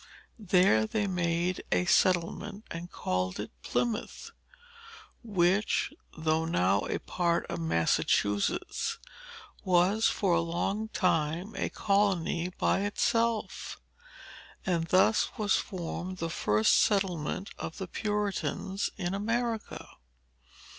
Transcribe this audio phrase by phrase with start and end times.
[0.39, 4.31] There they made a settlement, and called it Plymouth;
[5.21, 8.97] which, though now a part of Massachusetts,
[9.63, 13.79] was for a long time a colony by itself.
[14.65, 19.87] And thus was formed the earliest settlement of the Puritans in America.